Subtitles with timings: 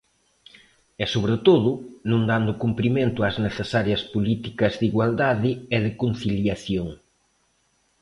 [1.03, 1.69] E, sobre todo,
[2.09, 6.87] non dando cumprimento ás necesarias políticas de igualdade e de conciliación.